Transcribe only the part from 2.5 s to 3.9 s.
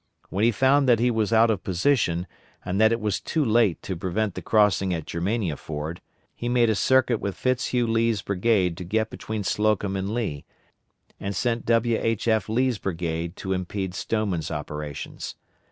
and that it was too late